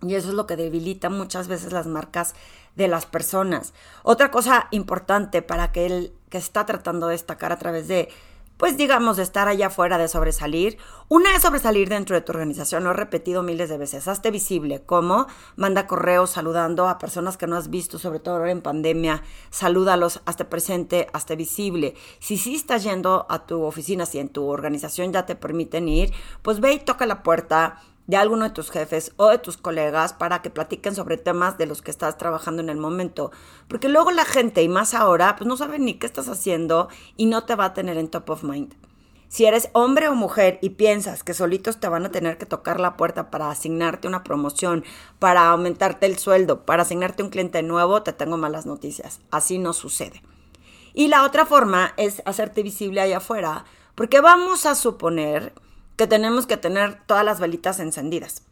Y 0.02 0.14
eso 0.14 0.28
es 0.28 0.34
lo 0.34 0.46
que 0.46 0.56
debilita 0.56 1.08
muchas 1.10 1.48
veces 1.48 1.72
las 1.72 1.86
marcas 1.86 2.34
de 2.74 2.88
las 2.88 3.06
personas. 3.06 3.72
Otra 4.02 4.30
cosa 4.30 4.68
importante 4.70 5.42
para 5.42 5.64
aquel 5.64 6.12
que 6.28 6.38
está 6.38 6.66
tratando 6.66 7.06
de 7.06 7.12
destacar 7.12 7.52
a 7.52 7.58
través 7.58 7.88
de 7.88 8.08
pues 8.56 8.76
digamos, 8.76 9.18
de 9.18 9.22
estar 9.22 9.48
allá 9.48 9.66
afuera, 9.66 9.98
de 9.98 10.08
sobresalir. 10.08 10.78
Una 11.08 11.36
es 11.36 11.42
sobresalir 11.42 11.88
dentro 11.88 12.16
de 12.16 12.22
tu 12.22 12.32
organización, 12.32 12.84
lo 12.84 12.90
he 12.90 12.94
repetido 12.94 13.42
miles 13.42 13.68
de 13.68 13.78
veces, 13.78 14.08
hazte 14.08 14.30
visible. 14.30 14.82
¿Cómo? 14.84 15.26
Manda 15.56 15.86
correos 15.86 16.30
saludando 16.30 16.88
a 16.88 16.98
personas 16.98 17.36
que 17.36 17.46
no 17.46 17.56
has 17.56 17.68
visto, 17.68 17.98
sobre 17.98 18.18
todo 18.18 18.36
ahora 18.36 18.50
en 18.50 18.62
pandemia. 18.62 19.22
Salúdalos, 19.50 20.22
hazte 20.24 20.44
presente, 20.44 21.06
hazte 21.12 21.36
visible. 21.36 21.94
Si 22.18 22.38
sí 22.38 22.54
estás 22.54 22.82
yendo 22.82 23.26
a 23.28 23.46
tu 23.46 23.62
oficina, 23.62 24.06
si 24.06 24.18
en 24.18 24.30
tu 24.30 24.46
organización 24.46 25.12
ya 25.12 25.26
te 25.26 25.36
permiten 25.36 25.88
ir, 25.88 26.12
pues 26.42 26.60
ve 26.60 26.72
y 26.72 26.78
toca 26.78 27.04
la 27.06 27.22
puerta, 27.22 27.82
de 28.06 28.16
alguno 28.16 28.44
de 28.44 28.50
tus 28.50 28.70
jefes 28.70 29.12
o 29.16 29.28
de 29.28 29.38
tus 29.38 29.56
colegas 29.56 30.12
para 30.12 30.42
que 30.42 30.50
platiquen 30.50 30.94
sobre 30.94 31.16
temas 31.16 31.58
de 31.58 31.66
los 31.66 31.82
que 31.82 31.90
estás 31.90 32.18
trabajando 32.18 32.62
en 32.62 32.68
el 32.68 32.76
momento. 32.76 33.32
Porque 33.68 33.88
luego 33.88 34.10
la 34.10 34.24
gente, 34.24 34.62
y 34.62 34.68
más 34.68 34.94
ahora, 34.94 35.36
pues 35.36 35.48
no 35.48 35.56
sabe 35.56 35.78
ni 35.78 35.94
qué 35.94 36.06
estás 36.06 36.28
haciendo 36.28 36.88
y 37.16 37.26
no 37.26 37.44
te 37.44 37.56
va 37.56 37.66
a 37.66 37.74
tener 37.74 37.98
en 37.98 38.08
top 38.08 38.30
of 38.30 38.44
mind. 38.44 38.74
Si 39.28 39.44
eres 39.44 39.70
hombre 39.72 40.06
o 40.08 40.14
mujer 40.14 40.58
y 40.62 40.70
piensas 40.70 41.24
que 41.24 41.34
solitos 41.34 41.78
te 41.78 41.88
van 41.88 42.06
a 42.06 42.12
tener 42.12 42.38
que 42.38 42.46
tocar 42.46 42.78
la 42.78 42.96
puerta 42.96 43.30
para 43.30 43.50
asignarte 43.50 44.06
una 44.06 44.22
promoción, 44.22 44.84
para 45.18 45.48
aumentarte 45.50 46.06
el 46.06 46.16
sueldo, 46.16 46.64
para 46.64 46.82
asignarte 46.82 47.24
un 47.24 47.30
cliente 47.30 47.62
nuevo, 47.64 48.02
te 48.02 48.12
tengo 48.12 48.36
malas 48.36 48.66
noticias. 48.66 49.20
Así 49.32 49.58
no 49.58 49.72
sucede. 49.72 50.22
Y 50.94 51.08
la 51.08 51.24
otra 51.24 51.44
forma 51.44 51.92
es 51.96 52.22
hacerte 52.24 52.62
visible 52.62 53.00
allá 53.00 53.18
afuera, 53.18 53.64
porque 53.96 54.20
vamos 54.20 54.64
a 54.64 54.76
suponer 54.76 55.52
que 55.96 56.06
tenemos 56.06 56.46
que 56.46 56.56
tener 56.56 57.00
todas 57.06 57.24
las 57.24 57.40
velitas 57.40 57.80
encendidas. 57.80 58.42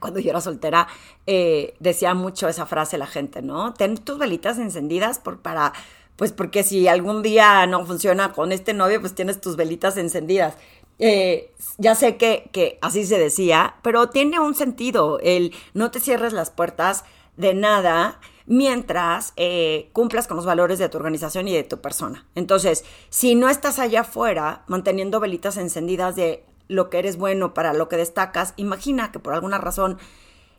Cuando 0.00 0.20
yo 0.20 0.30
era 0.30 0.40
soltera, 0.40 0.88
eh, 1.26 1.74
decía 1.78 2.14
mucho 2.14 2.48
esa 2.48 2.66
frase 2.66 2.96
la 2.96 3.06
gente, 3.06 3.42
¿no? 3.42 3.74
Ten 3.74 3.98
tus 3.98 4.18
velitas 4.18 4.58
encendidas 4.58 5.18
por, 5.18 5.40
para, 5.40 5.74
pues 6.16 6.32
porque 6.32 6.62
si 6.62 6.88
algún 6.88 7.22
día 7.22 7.66
no 7.66 7.84
funciona 7.84 8.32
con 8.32 8.52
este 8.52 8.72
novio, 8.72 9.00
pues 9.00 9.14
tienes 9.14 9.40
tus 9.40 9.56
velitas 9.56 9.96
encendidas. 9.98 10.54
Eh, 10.98 11.52
ya 11.78 11.94
sé 11.94 12.16
que, 12.16 12.48
que 12.52 12.78
así 12.80 13.04
se 13.04 13.18
decía, 13.18 13.74
pero 13.82 14.08
tiene 14.08 14.38
un 14.38 14.54
sentido 14.54 15.18
el 15.20 15.54
no 15.74 15.90
te 15.90 16.00
cierres 16.00 16.32
las 16.32 16.50
puertas 16.50 17.04
de 17.36 17.54
nada 17.54 18.20
mientras 18.46 19.32
eh, 19.36 19.90
cumplas 19.92 20.26
con 20.26 20.36
los 20.36 20.46
valores 20.46 20.78
de 20.78 20.88
tu 20.88 20.98
organización 20.98 21.48
y 21.48 21.54
de 21.54 21.64
tu 21.64 21.80
persona. 21.80 22.26
Entonces, 22.34 22.84
si 23.08 23.34
no 23.34 23.48
estás 23.48 23.78
allá 23.78 24.02
afuera 24.02 24.64
manteniendo 24.66 25.20
velitas 25.20 25.56
encendidas 25.56 26.16
de 26.16 26.44
lo 26.72 26.90
que 26.90 26.98
eres 26.98 27.16
bueno, 27.16 27.54
para 27.54 27.72
lo 27.72 27.88
que 27.88 27.96
destacas, 27.96 28.54
imagina 28.56 29.12
que 29.12 29.18
por 29.18 29.34
alguna 29.34 29.58
razón 29.58 29.98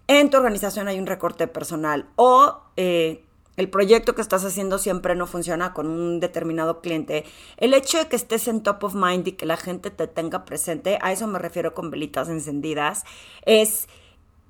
en 0.07 0.29
tu 0.29 0.37
organización 0.37 0.87
hay 0.87 0.99
un 0.99 1.07
recorte 1.07 1.47
personal 1.47 2.07
o 2.15 2.61
eh, 2.77 3.23
el 3.55 3.69
proyecto 3.69 4.15
que 4.15 4.21
estás 4.21 4.43
haciendo 4.45 4.79
siempre 4.79 5.15
no 5.15 5.27
funciona 5.27 5.73
con 5.73 5.87
un 5.87 6.19
determinado 6.19 6.81
cliente. 6.81 7.23
El 7.57 7.73
hecho 7.73 7.99
de 7.99 8.07
que 8.07 8.15
estés 8.15 8.47
en 8.47 8.63
top 8.63 8.83
of 8.83 8.95
mind 8.95 9.27
y 9.27 9.31
que 9.33 9.45
la 9.45 9.57
gente 9.57 9.91
te 9.91 10.07
tenga 10.07 10.43
presente, 10.43 10.97
a 11.01 11.11
eso 11.11 11.27
me 11.27 11.37
refiero 11.37 11.75
con 11.75 11.91
velitas 11.91 12.29
encendidas, 12.29 13.03
es 13.45 13.87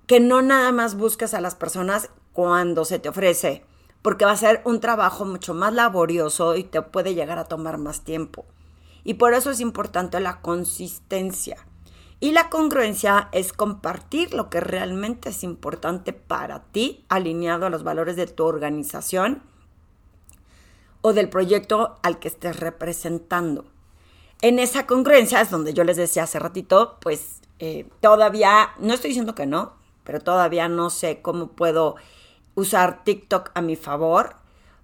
que 0.07 0.19
no 0.19 0.41
nada 0.41 0.71
más 0.71 0.95
busques 0.95 1.33
a 1.33 1.41
las 1.41 1.55
personas 1.55 2.09
cuando 2.31 2.85
se 2.85 2.99
te 2.99 3.09
ofrece, 3.09 3.65
porque 4.01 4.25
va 4.25 4.31
a 4.31 4.37
ser 4.37 4.61
un 4.63 4.79
trabajo 4.79 5.25
mucho 5.25 5.53
más 5.53 5.73
laborioso 5.73 6.55
y 6.55 6.63
te 6.63 6.81
puede 6.81 7.13
llegar 7.13 7.39
a 7.39 7.45
tomar 7.45 7.77
más 7.77 8.05
tiempo. 8.05 8.45
Y 9.03 9.15
por 9.15 9.33
eso 9.33 9.51
es 9.51 9.59
importante 9.59 10.19
la 10.19 10.41
consistencia. 10.41 11.57
Y 12.19 12.31
la 12.31 12.49
congruencia 12.49 13.27
es 13.33 13.51
compartir 13.51 14.33
lo 14.33 14.49
que 14.49 14.61
realmente 14.61 15.29
es 15.29 15.43
importante 15.43 16.13
para 16.13 16.63
ti, 16.71 17.03
alineado 17.09 17.65
a 17.65 17.69
los 17.69 17.83
valores 17.83 18.15
de 18.15 18.27
tu 18.27 18.45
organización 18.45 19.43
o 21.01 21.11
del 21.11 21.27
proyecto 21.27 21.99
al 22.01 22.19
que 22.19 22.29
estés 22.29 22.61
representando. 22.61 23.65
En 24.41 24.57
esa 24.57 24.87
congruencia 24.87 25.41
es 25.41 25.51
donde 25.51 25.73
yo 25.73 25.83
les 25.83 25.97
decía 25.97 26.23
hace 26.23 26.39
ratito, 26.39 26.97
pues 27.01 27.41
eh, 27.59 27.89
todavía, 27.99 28.69
no 28.79 28.93
estoy 28.93 29.09
diciendo 29.09 29.35
que 29.35 29.45
no, 29.45 29.73
pero 30.05 30.21
todavía 30.21 30.69
no 30.69 30.89
sé 30.89 31.21
cómo 31.21 31.47
puedo 31.47 31.95
usar 32.55 33.03
TikTok 33.03 33.51
a 33.53 33.61
mi 33.61 33.75
favor, 33.75 34.37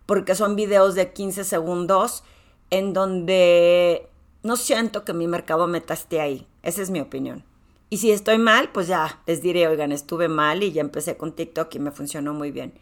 porque 0.05 0.35
son 0.35 0.57
videos 0.57 0.93
de 0.95 1.13
15 1.13 1.45
segundos 1.45 2.23
en 2.69 2.91
donde 2.91 4.08
no 4.41 4.55
siento 4.55 5.03
que 5.03 5.13
mi 5.13 5.27
mercado 5.27 5.67
meta 5.67 5.93
esté 5.93 6.21
ahí. 6.21 6.47
Esa 6.63 6.81
es 6.81 6.89
mi 6.89 7.01
opinión. 7.01 7.43
Y 7.89 7.97
si 7.97 8.11
estoy 8.11 8.37
mal, 8.37 8.71
pues 8.71 8.87
ya 8.87 9.19
les 9.25 9.41
diré, 9.41 9.67
oigan, 9.67 9.91
estuve 9.91 10.27
mal 10.27 10.63
y 10.63 10.71
ya 10.71 10.81
empecé 10.81 11.17
con 11.17 11.33
TikTok 11.33 11.73
y 11.75 11.79
me 11.79 11.91
funcionó 11.91 12.33
muy 12.33 12.51
bien. 12.51 12.73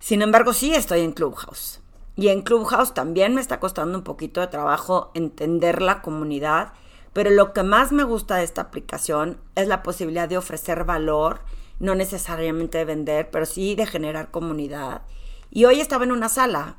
Sin 0.00 0.22
embargo, 0.22 0.52
sí 0.52 0.74
estoy 0.74 1.00
en 1.00 1.12
Clubhouse. 1.12 1.80
Y 2.16 2.28
en 2.28 2.42
Clubhouse 2.42 2.94
también 2.94 3.34
me 3.34 3.40
está 3.40 3.60
costando 3.60 3.96
un 3.96 4.04
poquito 4.04 4.40
de 4.40 4.48
trabajo 4.48 5.10
entender 5.14 5.80
la 5.80 6.02
comunidad, 6.02 6.72
pero 7.12 7.30
lo 7.30 7.52
que 7.52 7.62
más 7.62 7.92
me 7.92 8.04
gusta 8.04 8.36
de 8.36 8.44
esta 8.44 8.62
aplicación 8.62 9.38
es 9.54 9.68
la 9.68 9.82
posibilidad 9.82 10.28
de 10.28 10.38
ofrecer 10.38 10.84
valor, 10.84 11.40
no 11.78 11.94
necesariamente 11.94 12.78
de 12.78 12.84
vender, 12.84 13.30
pero 13.30 13.46
sí 13.46 13.74
de 13.74 13.86
generar 13.86 14.30
comunidad. 14.30 15.02
Y 15.50 15.66
hoy 15.66 15.80
estaba 15.80 16.04
en 16.04 16.12
una 16.12 16.28
sala 16.28 16.76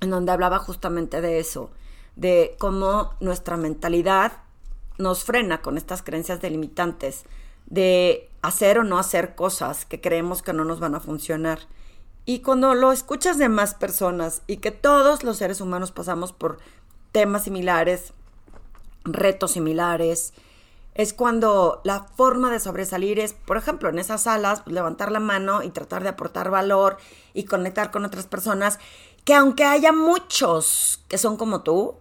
en 0.00 0.10
donde 0.10 0.32
hablaba 0.32 0.58
justamente 0.58 1.20
de 1.20 1.40
eso 1.40 1.70
de 2.16 2.56
cómo 2.58 3.14
nuestra 3.20 3.56
mentalidad 3.56 4.32
nos 4.98 5.24
frena 5.24 5.62
con 5.62 5.76
estas 5.76 6.02
creencias 6.02 6.40
delimitantes 6.40 7.24
de 7.66 8.28
hacer 8.42 8.78
o 8.78 8.84
no 8.84 8.98
hacer 8.98 9.34
cosas 9.34 9.84
que 9.84 10.00
creemos 10.00 10.42
que 10.42 10.52
no 10.52 10.64
nos 10.64 10.80
van 10.80 10.94
a 10.94 11.00
funcionar. 11.00 11.60
Y 12.26 12.40
cuando 12.40 12.74
lo 12.74 12.92
escuchas 12.92 13.38
de 13.38 13.48
más 13.48 13.74
personas 13.74 14.42
y 14.46 14.58
que 14.58 14.70
todos 14.70 15.24
los 15.24 15.38
seres 15.38 15.60
humanos 15.60 15.92
pasamos 15.92 16.32
por 16.32 16.58
temas 17.12 17.44
similares, 17.44 18.12
retos 19.04 19.52
similares, 19.52 20.32
es 20.94 21.12
cuando 21.12 21.80
la 21.84 22.02
forma 22.02 22.50
de 22.50 22.60
sobresalir 22.60 23.20
es, 23.20 23.32
por 23.32 23.56
ejemplo, 23.56 23.88
en 23.88 23.98
esas 23.98 24.22
salas, 24.22 24.62
pues, 24.62 24.74
levantar 24.74 25.12
la 25.12 25.20
mano 25.20 25.62
y 25.62 25.70
tratar 25.70 26.02
de 26.02 26.10
aportar 26.10 26.50
valor 26.50 26.98
y 27.32 27.44
conectar 27.44 27.90
con 27.90 28.04
otras 28.04 28.26
personas, 28.26 28.78
que 29.24 29.34
aunque 29.34 29.64
haya 29.64 29.92
muchos 29.92 31.04
que 31.08 31.18
son 31.18 31.36
como 31.36 31.62
tú, 31.62 31.96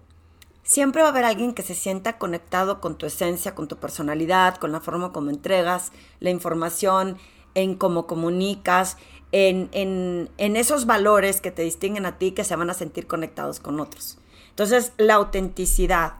Siempre 0.69 1.01
va 1.01 1.07
a 1.07 1.11
haber 1.11 1.25
alguien 1.25 1.55
que 1.55 1.63
se 1.63 1.73
sienta 1.73 2.19
conectado 2.19 2.79
con 2.79 2.95
tu 2.95 3.07
esencia, 3.07 3.55
con 3.55 3.67
tu 3.67 3.77
personalidad, 3.77 4.57
con 4.57 4.71
la 4.71 4.79
forma 4.79 5.11
como 5.11 5.31
entregas 5.31 5.91
la 6.19 6.29
información, 6.29 7.17
en 7.55 7.73
cómo 7.73 8.05
comunicas, 8.05 8.97
en, 9.31 9.69
en, 9.71 10.29
en, 10.37 10.55
esos 10.55 10.85
valores 10.85 11.41
que 11.41 11.49
te 11.49 11.63
distinguen 11.63 12.05
a 12.05 12.19
ti 12.19 12.33
que 12.33 12.43
se 12.43 12.55
van 12.55 12.69
a 12.69 12.75
sentir 12.75 13.07
conectados 13.07 13.59
con 13.59 13.79
otros. 13.79 14.19
Entonces, 14.51 14.93
la 14.97 15.15
autenticidad 15.15 16.17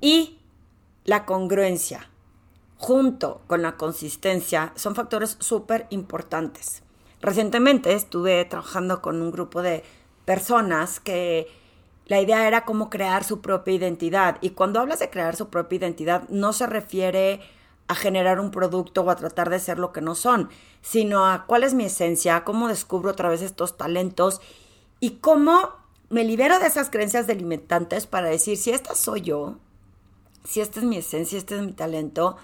y 0.00 0.40
la 1.04 1.24
congruencia 1.24 2.10
junto 2.78 3.42
con 3.46 3.62
la 3.62 3.76
consistencia 3.76 4.72
son 4.74 4.96
factores 4.96 5.36
súper 5.38 5.86
importantes. 5.90 6.82
Recientemente 7.20 7.92
estuve 7.92 8.44
trabajando 8.44 9.02
con 9.02 9.22
un 9.22 9.30
grupo 9.30 9.62
de 9.62 9.84
personas 10.28 11.00
que 11.00 11.48
la 12.04 12.20
idea 12.20 12.46
era 12.46 12.66
cómo 12.66 12.90
crear 12.90 13.24
su 13.24 13.40
propia 13.40 13.72
identidad. 13.72 14.36
Y 14.42 14.50
cuando 14.50 14.78
hablas 14.78 14.98
de 14.98 15.08
crear 15.08 15.34
su 15.36 15.48
propia 15.48 15.78
identidad, 15.78 16.28
no 16.28 16.52
se 16.52 16.66
refiere 16.66 17.40
a 17.86 17.94
generar 17.94 18.38
un 18.38 18.50
producto 18.50 19.00
o 19.00 19.08
a 19.08 19.16
tratar 19.16 19.48
de 19.48 19.58
ser 19.58 19.78
lo 19.78 19.90
que 19.90 20.02
no 20.02 20.14
son, 20.14 20.50
sino 20.82 21.24
a 21.24 21.46
cuál 21.46 21.64
es 21.64 21.72
mi 21.72 21.86
esencia, 21.86 22.44
cómo 22.44 22.68
descubro 22.68 23.08
a 23.08 23.16
través 23.16 23.40
de 23.40 23.46
estos 23.46 23.78
talentos 23.78 24.42
y 25.00 25.12
cómo 25.12 25.70
me 26.10 26.24
libero 26.24 26.58
de 26.58 26.66
esas 26.66 26.90
creencias 26.90 27.26
delimitantes 27.26 28.06
para 28.06 28.28
decir, 28.28 28.58
si 28.58 28.70
esta 28.70 28.94
soy 28.94 29.22
yo, 29.22 29.56
si 30.44 30.60
esta 30.60 30.80
es 30.80 30.84
mi 30.84 30.98
esencia, 30.98 31.38
este 31.38 31.56
es 31.56 31.62
mi 31.62 31.72
talento, 31.72 32.36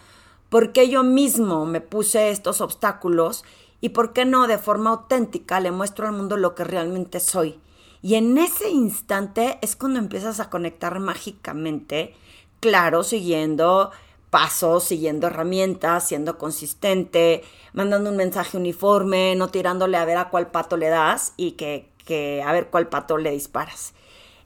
¿por 0.49 0.73
qué 0.73 0.89
yo 0.89 1.03
mismo 1.03 1.67
me 1.67 1.83
puse 1.83 2.31
estos 2.31 2.63
obstáculos? 2.63 3.45
¿Y 3.83 3.91
por 3.91 4.15
qué 4.15 4.25
no 4.25 4.47
de 4.47 4.57
forma 4.57 4.89
auténtica 4.89 5.61
le 5.61 5.71
muestro 5.71 6.07
al 6.07 6.15
mundo 6.15 6.39
lo 6.39 6.55
que 6.55 6.65
realmente 6.65 7.21
soy? 7.21 7.61
Y 8.05 8.17
en 8.17 8.37
ese 8.37 8.69
instante 8.69 9.59
es 9.63 9.77
cuando 9.77 9.99
empiezas 9.99 10.39
a 10.39 10.51
conectar 10.51 11.01
mágicamente, 11.01 12.15
claro, 12.61 13.03
siguiendo 13.03 13.93
pasos, 14.29 14.85
siguiendo 14.85 15.29
herramientas, 15.29 16.07
siendo 16.07 16.37
consistente, 16.37 17.43
mandando 17.73 18.11
un 18.11 18.19
mensaje 18.19 18.59
uniforme, 18.59 19.35
no 19.37 19.49
tirándole 19.49 19.97
a 19.97 20.05
ver 20.05 20.19
a 20.19 20.29
cuál 20.29 20.51
pato 20.51 20.77
le 20.77 20.89
das 20.89 21.33
y 21.39 21.53
que, 21.53 21.89
que 22.05 22.43
a 22.43 22.53
ver 22.53 22.69
cuál 22.69 22.89
pato 22.89 23.17
le 23.17 23.31
disparas. 23.31 23.95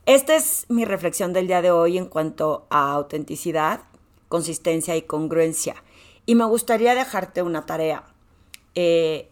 Esta 0.06 0.36
es 0.36 0.66
mi 0.68 0.84
reflexión 0.84 1.32
del 1.32 1.48
día 1.48 1.60
de 1.60 1.72
hoy 1.72 1.98
en 1.98 2.06
cuanto 2.06 2.68
a 2.70 2.92
autenticidad, 2.92 3.80
consistencia 4.28 4.94
y 4.94 5.02
congruencia. 5.02 5.82
Y 6.26 6.36
me 6.36 6.44
gustaría 6.44 6.94
dejarte 6.94 7.42
una 7.42 7.66
tarea. 7.66 8.04
Eh, 8.76 9.28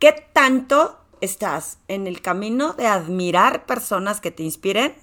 ¿Qué 0.00 0.26
tanto 0.32 0.98
estás 1.20 1.78
en 1.88 2.06
el 2.06 2.20
camino 2.20 2.72
de 2.72 2.86
admirar 2.86 3.66
personas 3.66 4.20
que 4.20 4.30
te 4.30 4.42
inspiren 4.42 4.94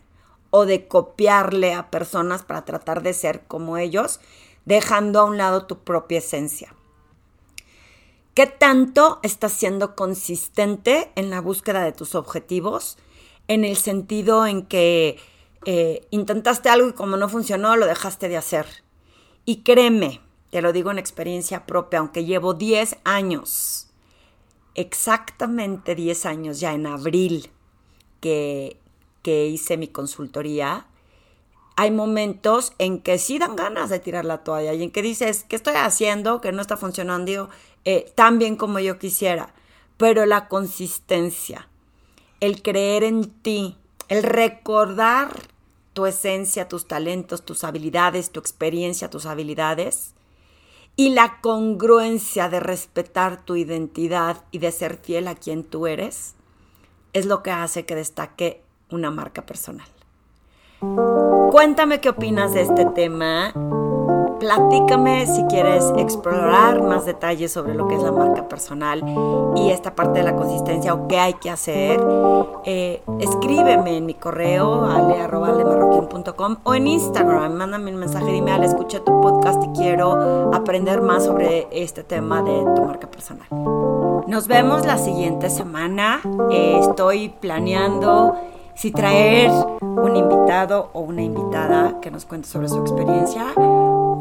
o 0.49 0.65
de 0.65 0.87
copiarle 0.87 1.73
a 1.73 1.89
personas 1.89 2.43
para 2.43 2.65
tratar 2.65 3.01
de 3.01 3.13
ser 3.13 3.41
como 3.47 3.77
ellos, 3.77 4.19
dejando 4.65 5.19
a 5.19 5.25
un 5.25 5.37
lado 5.37 5.65
tu 5.65 5.79
propia 5.79 6.19
esencia. 6.19 6.75
¿Qué 8.33 8.47
tanto 8.47 9.19
estás 9.23 9.53
siendo 9.53 9.95
consistente 9.95 11.11
en 11.15 11.29
la 11.29 11.41
búsqueda 11.41 11.83
de 11.83 11.91
tus 11.91 12.15
objetivos? 12.15 12.97
En 13.47 13.63
el 13.65 13.77
sentido 13.77 14.47
en 14.47 14.65
que 14.65 15.19
eh, 15.65 16.07
intentaste 16.09 16.69
algo 16.69 16.89
y 16.89 16.93
como 16.93 17.17
no 17.17 17.29
funcionó, 17.29 17.75
lo 17.75 17.85
dejaste 17.85 18.29
de 18.29 18.37
hacer. 18.37 18.65
Y 19.45 19.63
créeme, 19.63 20.21
te 20.49 20.61
lo 20.61 20.73
digo 20.73 20.91
en 20.91 20.99
experiencia 20.99 21.65
propia, 21.65 21.99
aunque 21.99 22.25
llevo 22.25 22.53
10 22.53 22.97
años, 23.03 23.92
exactamente 24.75 25.95
10 25.95 26.25
años 26.25 26.59
ya 26.59 26.73
en 26.73 26.87
abril 26.87 27.49
que, 28.19 28.77
que 29.21 29.47
hice 29.47 29.77
mi 29.77 29.87
consultoría, 29.87 30.87
hay 31.75 31.91
momentos 31.91 32.73
en 32.77 32.99
que 32.99 33.17
sí 33.17 33.39
dan 33.39 33.55
ganas 33.55 33.89
de 33.89 33.99
tirar 33.99 34.25
la 34.25 34.43
toalla 34.43 34.73
y 34.73 34.83
en 34.83 34.91
que 34.91 35.01
dices, 35.01 35.43
¿qué 35.47 35.55
estoy 35.55 35.75
haciendo? 35.75 36.39
Que 36.39 36.51
no 36.51 36.61
está 36.61 36.77
funcionando 36.77 37.49
eh, 37.85 38.11
tan 38.15 38.37
bien 38.37 38.55
como 38.55 38.79
yo 38.79 38.99
quisiera. 38.99 39.53
Pero 39.97 40.25
la 40.25 40.47
consistencia, 40.47 41.67
el 42.39 42.61
creer 42.61 43.03
en 43.03 43.29
ti, 43.29 43.77
el 44.07 44.23
recordar 44.23 45.31
tu 45.93 46.05
esencia, 46.05 46.67
tus 46.67 46.87
talentos, 46.87 47.43
tus 47.43 47.63
habilidades, 47.63 48.31
tu 48.31 48.39
experiencia, 48.39 49.09
tus 49.09 49.25
habilidades, 49.25 50.13
y 50.95 51.09
la 51.09 51.39
congruencia 51.41 52.49
de 52.49 52.59
respetar 52.59 53.43
tu 53.43 53.55
identidad 53.55 54.43
y 54.51 54.59
de 54.59 54.71
ser 54.71 54.97
fiel 54.97 55.27
a 55.27 55.35
quien 55.35 55.63
tú 55.63 55.87
eres, 55.87 56.35
es 57.13 57.25
lo 57.25 57.41
que 57.43 57.51
hace 57.51 57.85
que 57.85 57.95
destaque 57.95 58.61
una 58.89 59.11
marca 59.11 59.45
personal. 59.45 59.87
Cuéntame 61.51 62.01
qué 62.01 62.09
opinas 62.09 62.53
de 62.53 62.61
este 62.61 62.85
tema. 62.85 63.53
Platícame 64.43 65.25
si 65.25 65.41
quieres 65.45 65.85
explorar 65.95 66.83
más 66.83 67.05
detalles 67.05 67.49
sobre 67.53 67.75
lo 67.75 67.87
que 67.87 67.95
es 67.95 68.03
la 68.03 68.11
marca 68.11 68.49
personal 68.49 69.01
y 69.55 69.69
esta 69.69 69.95
parte 69.95 70.19
de 70.19 70.25
la 70.25 70.35
consistencia 70.35 70.93
o 70.93 71.07
qué 71.07 71.17
hay 71.17 71.35
que 71.35 71.49
hacer. 71.49 71.97
Eh, 72.65 73.01
escríbeme 73.21 73.95
en 73.95 74.05
mi 74.05 74.15
correo 74.15 74.83
ale.alemarroquín.com 74.83 76.57
o 76.61 76.75
en 76.75 76.87
Instagram. 76.87 77.53
Mándame 77.53 77.91
un 77.91 77.99
mensaje, 77.99 78.33
dime, 78.33 78.51
Ale, 78.51 78.65
escuché 78.65 78.99
tu 78.99 79.21
podcast 79.21 79.63
y 79.63 79.79
quiero 79.79 80.53
aprender 80.53 81.01
más 81.01 81.23
sobre 81.23 81.69
este 81.71 82.03
tema 82.03 82.43
de 82.43 82.65
tu 82.75 82.83
marca 82.83 83.09
personal. 83.09 83.47
Nos 84.27 84.49
vemos 84.49 84.85
la 84.85 84.97
siguiente 84.97 85.49
semana. 85.49 86.19
Eh, 86.51 86.79
estoy 86.81 87.29
planeando 87.29 88.35
si 88.75 88.91
traer 88.91 89.51
un 89.79 90.17
invitado 90.17 90.89
o 90.91 90.99
una 90.99 91.21
invitada 91.21 92.01
que 92.01 92.11
nos 92.11 92.25
cuente 92.25 92.49
sobre 92.49 92.67
su 92.67 92.81
experiencia 92.81 93.45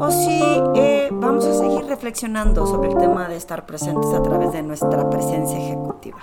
o 0.03 0.11
si 0.11 0.41
eh, 0.75 1.09
vamos 1.11 1.45
a 1.45 1.53
seguir 1.53 1.85
reflexionando 1.85 2.67
sobre 2.67 2.89
el 2.89 2.97
tema 2.97 3.29
de 3.29 3.37
estar 3.37 3.65
presentes 3.65 4.13
a 4.13 4.21
través 4.21 4.51
de 4.51 4.61
nuestra 4.61 5.09
presencia 5.09 5.57
ejecutiva. 5.57 6.19